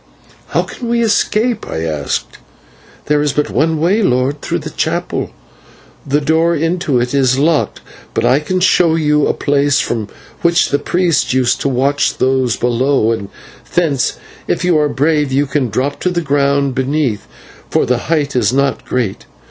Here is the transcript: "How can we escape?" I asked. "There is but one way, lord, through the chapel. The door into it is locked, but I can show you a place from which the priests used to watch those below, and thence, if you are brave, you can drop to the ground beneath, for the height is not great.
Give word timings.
"How 0.47 0.63
can 0.63 0.89
we 0.89 1.03
escape?" 1.03 1.67
I 1.69 1.81
asked. 1.83 2.39
"There 3.05 3.21
is 3.21 3.33
but 3.33 3.51
one 3.51 3.79
way, 3.79 4.01
lord, 4.01 4.41
through 4.41 4.57
the 4.57 4.71
chapel. 4.71 5.29
The 6.07 6.19
door 6.19 6.55
into 6.55 6.99
it 6.99 7.13
is 7.13 7.37
locked, 7.37 7.81
but 8.15 8.25
I 8.25 8.39
can 8.39 8.61
show 8.61 8.95
you 8.95 9.27
a 9.27 9.33
place 9.35 9.79
from 9.79 10.07
which 10.41 10.69
the 10.69 10.79
priests 10.79 11.35
used 11.35 11.61
to 11.61 11.69
watch 11.69 12.17
those 12.17 12.55
below, 12.57 13.11
and 13.11 13.29
thence, 13.75 14.17
if 14.47 14.65
you 14.65 14.75
are 14.79 14.89
brave, 14.89 15.31
you 15.31 15.45
can 15.45 15.69
drop 15.69 15.99
to 15.99 16.09
the 16.09 16.21
ground 16.21 16.73
beneath, 16.73 17.27
for 17.69 17.85
the 17.85 17.97
height 18.09 18.35
is 18.35 18.51
not 18.51 18.83
great. 18.83 19.27